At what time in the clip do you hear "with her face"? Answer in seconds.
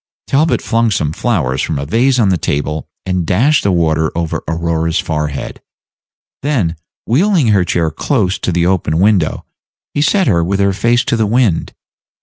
10.43-11.05